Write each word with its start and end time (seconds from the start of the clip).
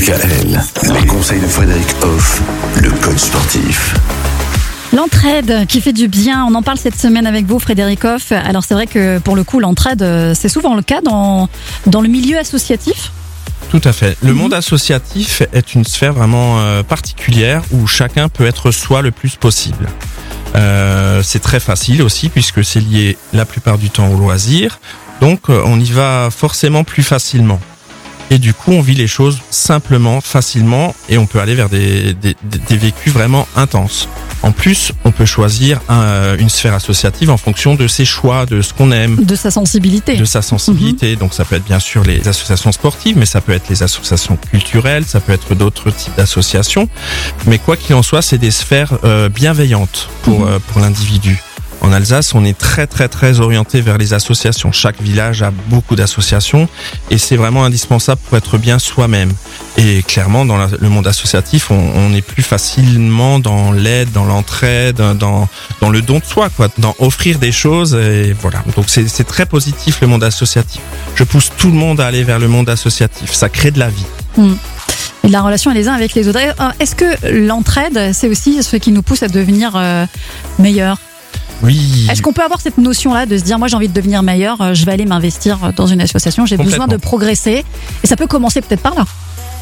DKL, 0.00 0.58
les 0.98 1.06
conseils 1.06 1.40
de 1.40 1.46
Frédéric 1.46 1.86
Hoff, 2.00 2.40
le 2.80 2.90
coach 2.90 3.18
sportif. 3.18 3.94
L'entraide 4.94 5.66
qui 5.68 5.82
fait 5.82 5.92
du 5.92 6.08
bien, 6.08 6.46
on 6.46 6.54
en 6.54 6.62
parle 6.62 6.78
cette 6.78 6.98
semaine 6.98 7.26
avec 7.26 7.44
vous 7.44 7.58
Frédéric 7.58 8.02
Hoff. 8.06 8.32
Alors 8.32 8.64
c'est 8.64 8.72
vrai 8.72 8.86
que 8.86 9.18
pour 9.18 9.36
le 9.36 9.44
coup 9.44 9.60
l'entraide 9.60 10.00
euh, 10.00 10.32
c'est 10.34 10.48
souvent 10.48 10.74
le 10.74 10.80
cas 10.80 11.02
dans, 11.02 11.50
dans 11.86 12.00
le 12.00 12.08
milieu 12.08 12.38
associatif. 12.38 13.12
Tout 13.68 13.82
à 13.84 13.92
fait. 13.92 14.16
Le 14.22 14.32
monde 14.32 14.54
associatif 14.54 15.42
est 15.52 15.74
une 15.74 15.84
sphère 15.84 16.14
vraiment 16.14 16.60
euh, 16.60 16.82
particulière 16.82 17.62
où 17.70 17.86
chacun 17.86 18.30
peut 18.30 18.46
être 18.46 18.70
soi 18.70 19.02
le 19.02 19.10
plus 19.10 19.36
possible. 19.36 19.86
Euh, 20.56 21.22
c'est 21.22 21.40
très 21.40 21.60
facile 21.60 22.00
aussi 22.00 22.30
puisque 22.30 22.64
c'est 22.64 22.80
lié 22.80 23.18
la 23.34 23.44
plupart 23.44 23.76
du 23.76 23.90
temps 23.90 24.08
au 24.08 24.16
loisir. 24.16 24.80
Donc 25.20 25.50
on 25.50 25.78
y 25.78 25.90
va 25.90 26.30
forcément 26.30 26.84
plus 26.84 27.02
facilement. 27.02 27.60
Et 28.30 28.38
du 28.38 28.54
coup, 28.54 28.72
on 28.72 28.80
vit 28.80 28.94
les 28.94 29.08
choses 29.08 29.38
simplement, 29.50 30.20
facilement, 30.20 30.94
et 31.08 31.18
on 31.18 31.26
peut 31.26 31.40
aller 31.40 31.54
vers 31.56 31.68
des, 31.68 32.14
des, 32.14 32.36
des 32.68 32.76
vécus 32.76 33.12
vraiment 33.12 33.46
intenses. 33.56 34.08
En 34.42 34.52
plus, 34.52 34.92
on 35.04 35.10
peut 35.10 35.26
choisir 35.26 35.80
un- 35.88 36.36
une 36.38 36.48
sphère 36.48 36.72
associative 36.74 37.28
en 37.30 37.36
fonction 37.36 37.74
de 37.74 37.86
ses 37.88 38.04
choix, 38.06 38.46
de 38.46 38.62
ce 38.62 38.72
qu'on 38.72 38.90
aime, 38.92 39.16
De 39.22 39.34
sa 39.34 39.50
sensibilité. 39.50 40.16
de 40.16 40.24
sa 40.24 40.40
sensibilité. 40.42 41.16
Donc 41.16 41.34
ça 41.34 41.44
peut 41.44 41.56
être 41.56 41.64
bien 41.64 41.80
sûr 41.80 42.04
les 42.04 42.26
associations 42.26 42.72
sportives, 42.72 43.18
mais 43.18 43.26
ça 43.26 43.40
peut 43.42 43.52
être 43.52 43.68
les 43.68 43.82
associations 43.82 44.36
culturelles, 44.36 45.04
ça 45.04 45.20
peut 45.20 45.32
être 45.32 45.54
d'autres 45.54 45.90
types 45.90 46.16
d'associations. 46.16 46.88
Mais 47.46 47.58
quoi 47.58 47.76
qu'il 47.76 47.94
en 47.96 48.02
soit, 48.02 48.22
c'est 48.22 48.38
des 48.38 48.50
sphères 48.50 48.96
euh, 49.04 49.28
bienveillantes 49.28 50.08
pour, 50.22 50.46
euh, 50.46 50.58
pour 50.68 50.80
l'individu. 50.80 51.42
En 51.80 51.92
Alsace, 51.92 52.34
on 52.34 52.44
est 52.44 52.56
très 52.56 52.86
très 52.86 53.08
très 53.08 53.40
orienté 53.40 53.80
vers 53.80 53.96
les 53.96 54.12
associations. 54.12 54.70
Chaque 54.70 55.00
village 55.00 55.42
a 55.42 55.50
beaucoup 55.68 55.96
d'associations 55.96 56.68
et 57.10 57.18
c'est 57.18 57.36
vraiment 57.36 57.64
indispensable 57.64 58.20
pour 58.28 58.36
être 58.36 58.58
bien 58.58 58.78
soi-même. 58.78 59.32
Et 59.76 60.02
clairement, 60.02 60.44
dans 60.44 60.58
le 60.58 60.88
monde 60.88 61.06
associatif, 61.06 61.70
on, 61.70 62.12
est 62.12 62.22
plus 62.22 62.42
facilement 62.42 63.38
dans 63.38 63.72
l'aide, 63.72 64.10
dans 64.12 64.24
l'entraide, 64.24 64.96
dans 64.96 65.48
dans 65.80 65.90
le 65.90 66.02
don 66.02 66.18
de 66.18 66.24
soi, 66.24 66.50
quoi, 66.50 66.68
dans 66.78 66.94
offrir 66.98 67.38
des 67.38 67.52
choses. 67.52 67.94
Et 67.94 68.34
voilà. 68.40 68.62
Donc 68.76 68.86
c'est 68.88 69.26
très 69.26 69.46
positif 69.46 70.00
le 70.00 70.06
monde 70.06 70.24
associatif. 70.24 70.82
Je 71.14 71.24
pousse 71.24 71.50
tout 71.56 71.68
le 71.68 71.76
monde 71.76 72.00
à 72.00 72.06
aller 72.06 72.24
vers 72.24 72.38
le 72.38 72.48
monde 72.48 72.68
associatif. 72.68 73.32
Ça 73.32 73.48
crée 73.48 73.70
de 73.70 73.78
la 73.78 73.88
vie. 73.88 74.06
Et 75.22 75.28
de 75.28 75.32
la 75.32 75.42
relation 75.42 75.72
les 75.72 75.88
uns 75.88 75.94
avec 75.94 76.14
les 76.14 76.28
autres. 76.28 76.38
Euh, 76.38 76.70
Est-ce 76.78 76.94
que 76.94 77.30
l'entraide 77.46 78.12
c'est 78.12 78.28
aussi 78.28 78.62
ce 78.62 78.76
qui 78.76 78.90
nous 78.90 79.02
pousse 79.02 79.22
à 79.22 79.28
devenir 79.28 79.72
euh, 79.76 80.06
meilleur 80.58 80.98
Oui. 81.62 82.06
Est-ce 82.10 82.22
qu'on 82.22 82.32
peut 82.32 82.42
avoir 82.44 82.60
cette 82.60 82.78
notion-là 82.78 83.26
de 83.26 83.36
se 83.36 83.42
dire 83.44 83.58
moi 83.58 83.68
j'ai 83.68 83.76
envie 83.76 83.88
de 83.88 83.92
devenir 83.92 84.22
meilleur, 84.22 84.60
euh, 84.60 84.74
je 84.74 84.84
vais 84.86 84.92
aller 84.92 85.04
m'investir 85.06 85.58
dans 85.76 85.86
une 85.86 86.00
association, 86.00 86.46
j'ai 86.46 86.56
besoin 86.56 86.86
de 86.86 86.96
progresser 86.96 87.64
et 88.02 88.06
ça 88.06 88.16
peut 88.16 88.26
commencer 88.26 88.60
peut-être 88.62 88.82
par 88.82 88.94
là. 88.94 89.04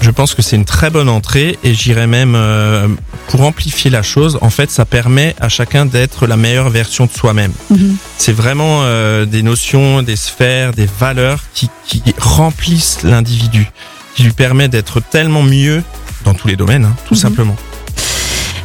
Je 0.00 0.10
pense 0.10 0.34
que 0.34 0.42
c'est 0.42 0.56
une 0.56 0.64
très 0.64 0.90
bonne 0.90 1.08
entrée 1.08 1.56
et 1.62 1.72
j'irais 1.72 2.08
même 2.08 2.34
euh, 2.34 2.88
pour 3.28 3.42
amplifier 3.42 3.90
la 3.92 4.02
chose. 4.02 4.38
En 4.40 4.50
fait, 4.50 4.70
ça 4.72 4.84
permet 4.84 5.36
à 5.40 5.48
chacun 5.48 5.86
d'être 5.86 6.26
la 6.26 6.36
meilleure 6.36 6.68
version 6.68 7.06
de 7.06 7.12
soi-même. 7.12 7.52
Mhm. 7.70 7.96
C'est 8.18 8.32
vraiment 8.32 8.80
euh, 8.82 9.24
des 9.24 9.42
notions, 9.44 10.02
des 10.02 10.16
sphères, 10.16 10.72
des 10.72 10.88
valeurs 10.98 11.44
qui, 11.54 11.70
qui 11.86 12.02
remplissent 12.18 13.02
l'individu, 13.04 13.70
qui 14.16 14.24
lui 14.24 14.32
permet 14.32 14.66
d'être 14.68 15.00
tellement 15.00 15.42
mieux 15.44 15.82
dans 16.24 16.34
tous 16.34 16.48
les 16.48 16.56
domaines, 16.56 16.86
hein, 16.86 16.96
tout 17.06 17.14
Mhm. 17.14 17.20
simplement. 17.20 17.56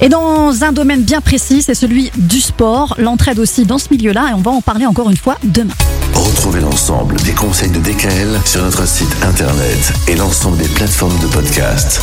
Et 0.00 0.08
dans 0.08 0.64
un 0.64 0.72
domaine 0.72 1.02
bien 1.02 1.20
précis, 1.20 1.62
c'est 1.62 1.74
celui 1.74 2.10
du 2.16 2.40
sport, 2.40 2.94
l'entraide 2.98 3.38
aussi 3.38 3.64
dans 3.64 3.78
ce 3.78 3.88
milieu-là 3.90 4.30
et 4.30 4.34
on 4.34 4.40
va 4.40 4.50
en 4.50 4.60
parler 4.60 4.86
encore 4.86 5.10
une 5.10 5.16
fois 5.16 5.36
demain. 5.42 5.74
Retrouvez 6.14 6.60
l'ensemble 6.60 7.16
des 7.22 7.32
conseils 7.32 7.70
de 7.70 7.78
DKL 7.78 8.40
sur 8.44 8.62
notre 8.62 8.86
site 8.86 9.14
internet 9.22 9.92
et 10.08 10.16
l'ensemble 10.16 10.58
des 10.58 10.68
plateformes 10.68 11.18
de 11.20 11.26
podcast. 11.26 12.00